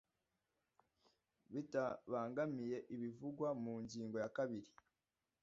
[1.53, 4.69] bitabangamiye ibivugwa mu ngingo ya kabiri